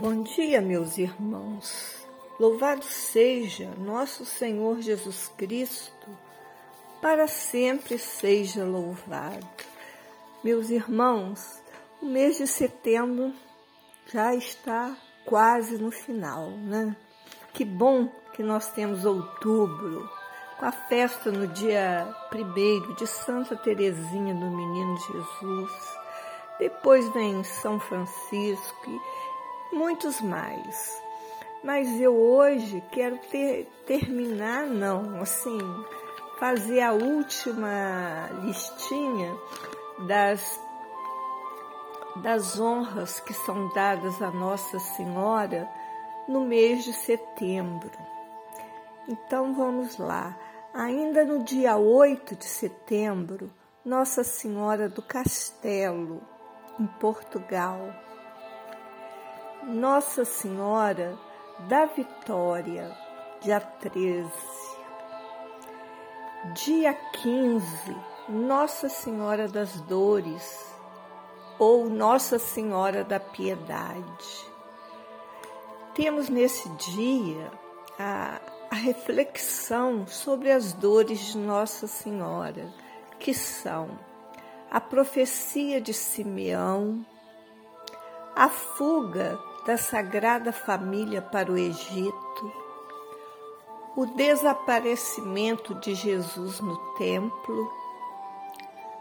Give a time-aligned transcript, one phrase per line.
[0.00, 2.06] Bom dia, meus irmãos.
[2.38, 6.06] Louvado seja nosso Senhor Jesus Cristo,
[7.02, 9.44] para sempre seja louvado.
[10.44, 11.60] Meus irmãos,
[12.00, 13.34] o mês de setembro
[14.06, 16.94] já está quase no final, né?
[17.52, 20.08] Que bom que nós temos outubro,
[20.60, 25.98] com a festa no dia primeiro de Santa Teresinha do Menino Jesus.
[26.60, 28.90] Depois vem São Francisco
[29.72, 31.02] muitos mais.
[31.62, 35.58] Mas eu hoje quero ter, terminar, não, assim,
[36.38, 39.36] fazer a última listinha
[40.06, 40.60] das,
[42.16, 45.68] das honras que são dadas a Nossa Senhora
[46.28, 47.90] no mês de setembro.
[49.08, 50.36] Então vamos lá.
[50.72, 53.50] Ainda no dia 8 de setembro,
[53.84, 56.22] Nossa Senhora do Castelo,
[56.78, 58.07] em Portugal.
[59.68, 61.16] Nossa Senhora
[61.68, 62.90] da Vitória,
[63.40, 64.30] dia 13.
[66.54, 67.96] Dia 15,
[68.28, 70.74] Nossa Senhora das Dores,
[71.58, 74.50] ou Nossa Senhora da Piedade.
[75.94, 77.50] Temos nesse dia
[77.98, 82.72] a a reflexão sobre as dores de Nossa Senhora,
[83.18, 83.98] que são
[84.70, 87.04] a profecia de Simeão,
[88.36, 92.52] a fuga da Sagrada Família para o Egito,
[93.96, 97.72] o desaparecimento de Jesus no templo,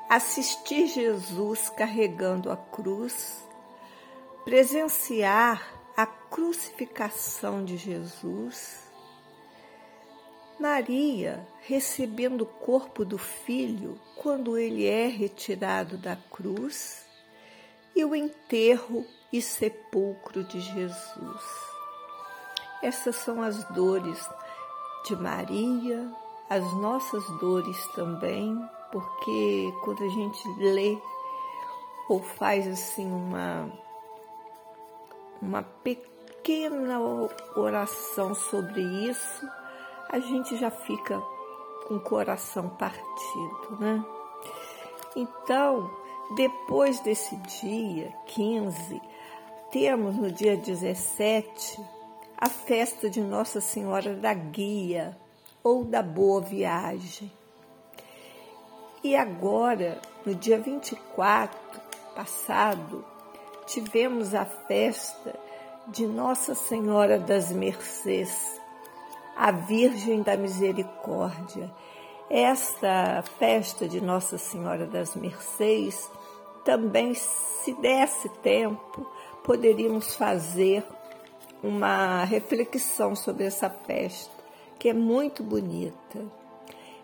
[0.09, 3.47] assistir Jesus carregando a cruz,
[4.43, 5.61] presenciar
[5.95, 8.87] a crucificação de Jesus
[10.59, 17.06] Maria recebendo o corpo do filho quando ele é retirado da cruz
[17.97, 19.03] e o enterro
[19.33, 21.67] e sepulcro de Jesus.
[22.83, 24.29] Essas são as dores
[25.03, 26.07] de Maria,
[26.47, 28.55] as nossas dores também,
[28.91, 30.95] porque quando a gente lê
[32.07, 33.67] ou faz assim uma
[35.41, 36.99] uma pequena
[37.55, 39.49] oração sobre isso,
[40.09, 41.19] a gente já fica
[41.87, 44.05] com o coração partido, né?
[45.15, 45.89] Então,
[46.35, 49.01] depois desse dia 15,
[49.71, 51.79] temos no dia 17
[52.37, 55.17] a festa de Nossa Senhora da Guia
[55.63, 57.31] ou da Boa Viagem.
[59.03, 61.57] E agora, no dia 24
[62.13, 63.05] passado,
[63.65, 65.33] tivemos a festa
[65.87, 68.59] de Nossa Senhora das Mercês,
[69.35, 71.71] a Virgem da Misericórdia.
[72.29, 76.11] Esta festa de Nossa Senhora das Mercês
[76.67, 79.09] também, se desse tempo,
[79.41, 80.85] poderíamos fazer
[81.63, 84.33] uma reflexão sobre essa festa,
[84.77, 86.19] que é muito bonita.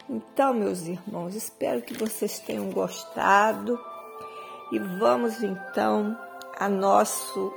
[0.10, 3.80] Então, meus irmãos, espero que vocês tenham gostado
[4.70, 6.20] e vamos então
[6.60, 7.54] a nosso,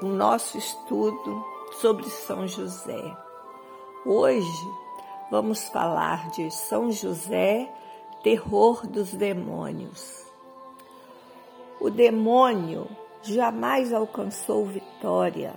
[0.00, 3.14] nosso estudo sobre São José.
[4.06, 4.66] Hoje
[5.30, 7.70] vamos falar de São José,
[8.22, 10.23] terror dos demônios.
[11.84, 12.88] O demônio
[13.22, 15.54] jamais alcançou vitória,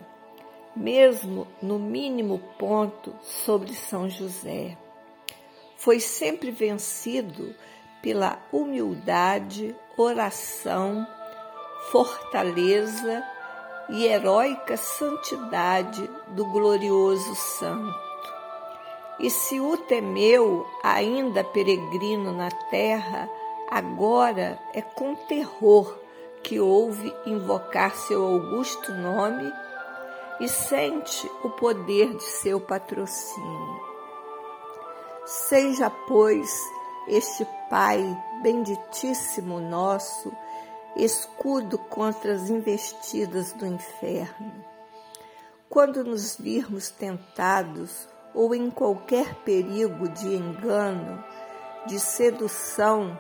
[0.76, 4.78] mesmo no mínimo ponto, sobre São José.
[5.78, 7.56] Foi sempre vencido
[8.02, 11.08] pela humildade, oração,
[11.92, 13.24] fortaleza
[13.88, 17.98] e heróica santidade do glorioso santo.
[19.18, 23.30] E se o temeu, ainda peregrino na terra,
[23.72, 26.06] agora é com terror
[26.48, 29.54] que ouve invocar seu augusto nome
[30.40, 33.82] e sente o poder de seu patrocínio.
[35.26, 36.50] Seja, pois,
[37.10, 38.02] este Pai
[38.42, 40.32] benditíssimo nosso,
[40.96, 44.64] escudo contra as investidas do inferno.
[45.70, 51.22] Quando nos virmos tentados, ou em qualquer perigo de engano,
[51.88, 53.20] de sedução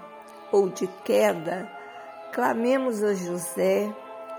[0.49, 1.76] ou de queda,
[2.37, 3.91] clamemos a José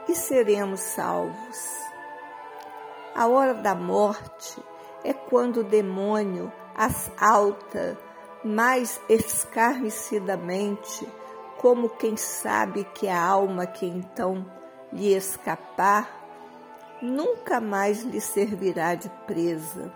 [0.08, 1.58] e seremos salvos.
[3.12, 4.62] A hora da morte
[5.02, 7.98] é quando o demônio assalta
[8.44, 11.08] mais escarnecidamente,
[11.56, 14.46] como quem sabe que a alma que então
[14.92, 16.08] lhe escapar
[17.02, 19.92] nunca mais lhe servirá de presa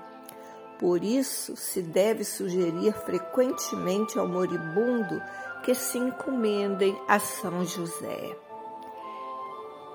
[0.82, 5.22] por isso, se deve sugerir frequentemente ao moribundo
[5.62, 8.36] que se encomendem a São José.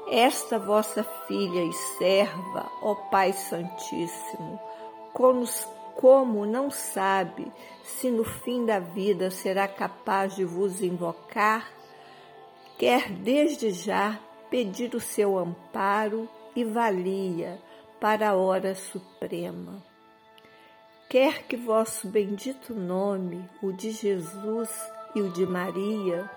[0.10, 4.58] esta vossa filha e serva, ó Pai Santíssimo,
[5.14, 7.52] como não sabe
[7.84, 11.70] se no fim da vida será capaz de vos invocar,
[12.78, 14.18] quer desde já
[14.50, 17.62] pedir o seu amparo e valia
[18.00, 19.84] para a hora suprema.
[21.10, 24.70] Quer que vosso bendito nome, o de Jesus
[25.16, 26.30] e o de Maria,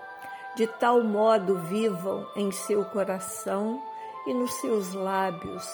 [0.55, 3.81] de tal modo vivam em seu coração
[4.27, 5.67] e nos seus lábios,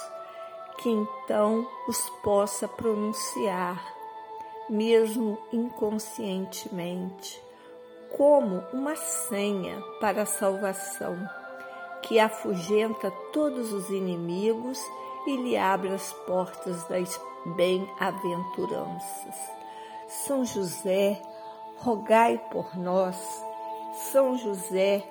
[0.78, 3.84] que então os possa pronunciar,
[4.70, 7.42] mesmo inconscientemente,
[8.16, 11.18] como uma senha para a salvação,
[12.02, 14.80] que afugenta todos os inimigos
[15.26, 17.20] e lhe abre as portas das
[17.56, 19.36] bem-aventuranças.
[20.08, 21.22] São José,
[21.78, 23.16] rogai por nós
[24.12, 25.04] são José,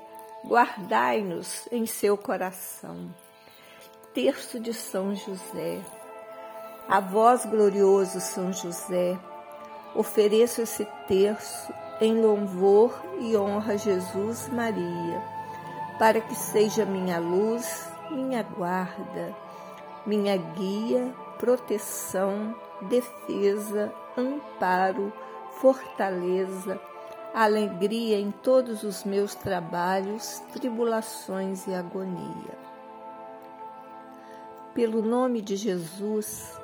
[0.45, 3.11] guardai-nos em seu coração.
[4.15, 5.81] Terço de São José.
[6.89, 9.19] A vós, glorioso São José,
[9.95, 15.23] ofereço esse terço em louvor e honra a Jesus Maria,
[15.99, 19.35] para que seja minha luz, minha guarda,
[20.07, 25.13] minha guia, proteção, defesa, amparo,
[25.61, 26.81] fortaleza,
[27.35, 32.67] alegria em todos os meus trabalhos, tribulações e agonia.
[34.75, 36.59] Pelo nome de Jesus,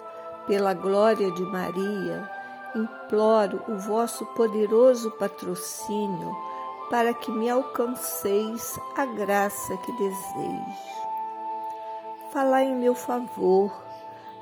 [0.47, 2.31] pela glória de Maria,
[2.75, 6.35] imploro o vosso poderoso patrocínio
[6.91, 10.93] para que me alcanceis a graça que desejo.
[12.33, 13.73] Falai em meu favor,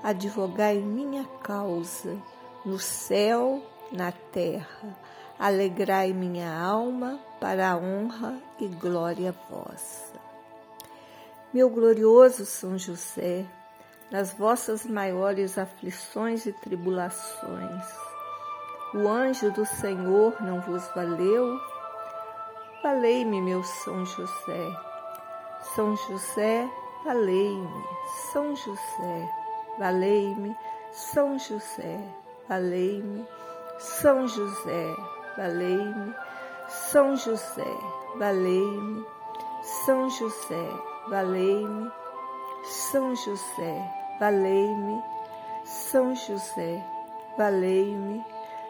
[0.02, 2.16] advogai minha causa,
[2.64, 4.96] no céu, na terra
[5.38, 10.20] alegrai minha alma para a honra e glória vossa.
[11.52, 13.46] Meu glorioso São José,
[14.10, 17.84] nas vossas maiores aflições e tribulações,
[18.92, 21.58] o anjo do Senhor não vos valeu?
[22.82, 24.90] Valei-me, meu São José.
[25.74, 26.68] São José,
[27.04, 27.84] valei-me.
[28.32, 29.30] São José,
[29.78, 30.56] valei-me.
[30.92, 31.98] São José,
[32.48, 33.26] valei-me.
[33.80, 34.94] São José,
[35.38, 36.14] valei-me.
[36.68, 37.64] São José,
[38.18, 39.06] valei-me.
[39.62, 40.68] São José,
[41.08, 41.90] valei-me.
[42.62, 43.90] São José,
[44.20, 45.02] valei-me.
[45.64, 46.84] São José,
[47.38, 48.22] valei-me.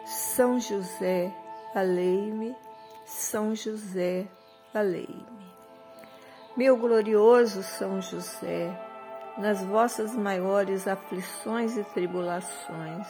[0.05, 1.33] São José,
[1.73, 2.55] valei-me.
[3.03, 4.25] São José,
[4.73, 5.51] valei-me.
[6.55, 8.71] Meu glorioso São José,
[9.37, 13.07] nas vossas maiores aflições e tribulações,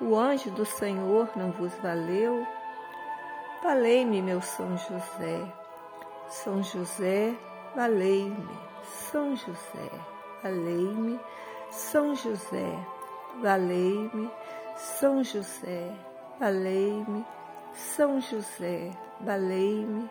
[0.00, 2.46] o anjo do Senhor não vos valeu?
[3.62, 5.52] Valei-me, meu São José.
[6.28, 7.34] São José,
[7.74, 8.48] valei-me.
[8.84, 9.90] São José,
[10.42, 11.18] valei-me.
[11.70, 12.78] São José,
[13.40, 14.30] valei-me.
[14.76, 15.92] São José,
[16.38, 17.24] valei-me.
[17.72, 18.90] São José,
[19.20, 20.10] valei-me.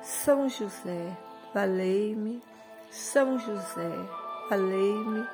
[0.00, 1.16] São José,
[1.52, 2.42] valei-me.
[2.90, 3.90] São José,
[4.48, 5.26] valei-me.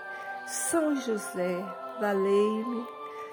[0.46, 1.62] São José,
[2.00, 2.99] valei-me.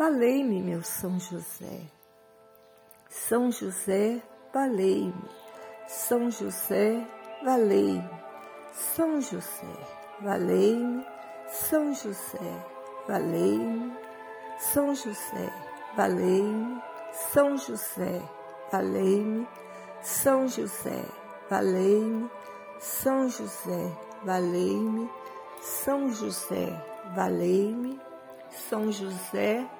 [0.00, 1.82] Valei-me, meu São José.
[3.10, 5.28] São José, valei-me.
[5.86, 7.06] São José,
[7.44, 8.10] valei-me.
[8.72, 9.76] São José,
[10.22, 11.04] valei-me.
[11.50, 12.64] São José,
[13.06, 13.92] valei-me.
[14.58, 15.52] São José,
[15.94, 16.82] valei-me.
[17.12, 18.22] São José,
[18.72, 19.46] valei-me.
[20.00, 21.04] São José,
[21.50, 22.30] valei-me.
[22.80, 23.92] São José,
[24.24, 25.10] valei-me.
[25.60, 26.82] São José,
[27.14, 28.00] valei-me.
[28.50, 29.79] São José, valei-me.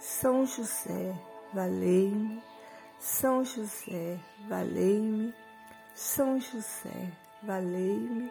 [0.00, 1.14] São José,
[1.52, 2.42] valei-me.
[2.98, 5.34] São José, valei-me.
[5.94, 7.12] São José,
[7.42, 8.30] valei-me.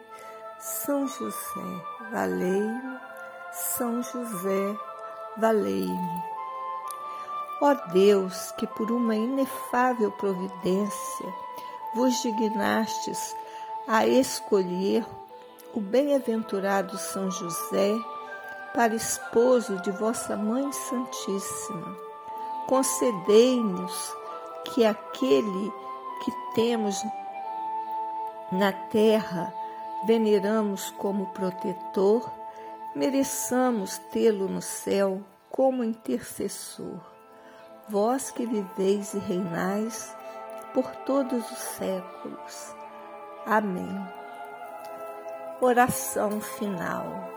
[0.60, 2.98] São José, valei-me.
[3.52, 4.76] São José,
[5.36, 6.22] valei-me.
[7.60, 11.34] Ó Deus, que por uma inefável providência
[11.94, 13.34] vos dignastes
[13.88, 15.06] a escolher
[15.74, 17.94] o bem-aventurado São José
[18.76, 21.96] para esposo de vossa Mãe Santíssima,
[22.66, 24.14] concedei-nos
[24.66, 25.72] que aquele
[26.22, 27.02] que temos
[28.52, 29.50] na terra
[30.06, 32.30] veneramos como protetor,
[32.94, 37.00] mereçamos tê-lo no céu como intercessor.
[37.88, 40.14] Vós que viveis e reinais
[40.74, 42.74] por todos os séculos.
[43.46, 44.06] Amém.
[45.62, 47.36] Oração final.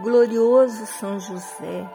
[0.00, 1.88] Glorioso São José,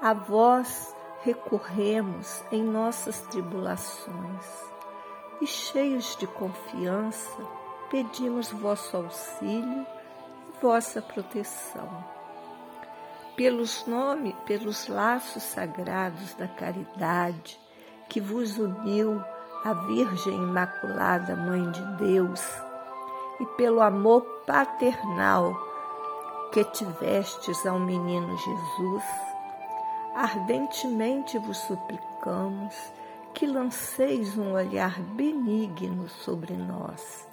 [0.00, 4.46] a vós recorremos em nossas tribulações
[5.40, 7.38] e cheios de confiança
[7.90, 9.86] pedimos vosso auxílio
[10.48, 12.04] e vossa proteção.
[13.36, 17.60] Pelos nomes, pelos laços sagrados da caridade
[18.08, 19.22] que vos uniu
[19.64, 22.42] a Virgem Imaculada, Mãe de Deus,
[23.38, 25.67] e pelo amor paternal
[26.52, 29.04] que tivestes ao menino Jesus,
[30.14, 32.74] ardentemente vos suplicamos
[33.34, 37.28] que lanceis um olhar benigno sobre nós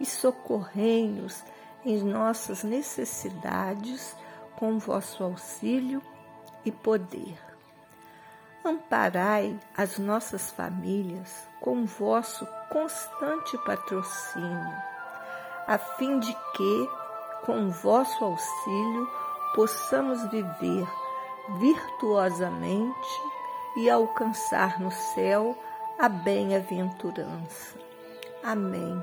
[0.00, 1.44] e socorrei-nos
[1.84, 4.16] em nossas necessidades
[4.56, 6.02] com vosso auxílio
[6.64, 7.38] e poder.
[8.64, 14.76] Amparai as nossas famílias com vosso constante patrocínio,
[15.66, 16.88] a fim de que,
[17.44, 19.08] com vosso auxílio,
[19.54, 20.86] possamos viver
[21.58, 23.08] virtuosamente
[23.76, 25.56] e alcançar no céu
[25.98, 27.78] a bem-aventurança.
[28.42, 29.02] Amém.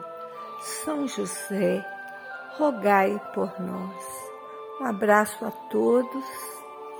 [0.61, 1.85] São José,
[2.57, 4.25] rogai por nós.
[4.79, 6.25] Um abraço a todos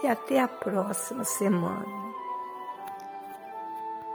[0.03, 2.04] e até a próxima semana.